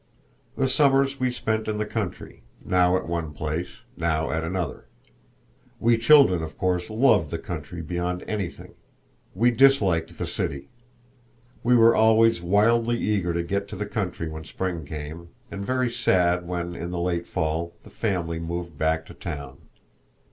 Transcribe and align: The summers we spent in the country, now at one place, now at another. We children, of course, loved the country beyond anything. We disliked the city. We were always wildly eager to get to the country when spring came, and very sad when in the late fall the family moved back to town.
The 0.57 0.67
summers 0.67 1.19
we 1.19 1.29
spent 1.29 1.67
in 1.67 1.77
the 1.77 1.85
country, 1.85 2.41
now 2.65 2.97
at 2.97 3.07
one 3.07 3.33
place, 3.33 3.81
now 3.95 4.31
at 4.31 4.43
another. 4.43 4.87
We 5.79 5.95
children, 5.99 6.41
of 6.41 6.57
course, 6.57 6.89
loved 6.89 7.29
the 7.29 7.37
country 7.37 7.83
beyond 7.83 8.23
anything. 8.27 8.73
We 9.35 9.51
disliked 9.51 10.17
the 10.17 10.25
city. 10.25 10.69
We 11.63 11.75
were 11.75 11.93
always 11.93 12.41
wildly 12.41 12.97
eager 12.97 13.31
to 13.31 13.43
get 13.43 13.67
to 13.67 13.75
the 13.75 13.85
country 13.85 14.27
when 14.27 14.43
spring 14.43 14.85
came, 14.85 15.29
and 15.51 15.63
very 15.63 15.91
sad 15.91 16.47
when 16.47 16.73
in 16.75 16.89
the 16.89 16.99
late 16.99 17.27
fall 17.27 17.75
the 17.83 17.91
family 17.91 18.39
moved 18.39 18.79
back 18.79 19.05
to 19.05 19.13
town. 19.13 19.59